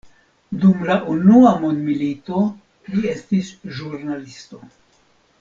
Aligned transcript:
Dum 0.61 0.79
la 0.89 0.95
Unua 1.15 1.51
mondmilito, 1.65 2.41
li 2.95 3.05
estis 3.13 3.53
ĵurnalisto. 3.83 4.65